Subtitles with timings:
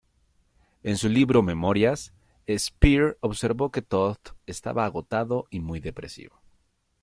[0.81, 2.11] En su libro "Memorias",
[2.47, 6.41] Speer observó que Todt estaba agotado y muy depresivo.